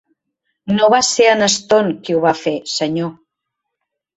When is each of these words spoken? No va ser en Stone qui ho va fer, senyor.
No 0.77 0.87
va 0.93 1.01
ser 1.09 1.27
en 1.33 1.45
Stone 1.55 1.93
qui 2.09 2.17
ho 2.17 2.25
va 2.25 2.35
fer, 2.43 2.57
senyor. 2.81 3.13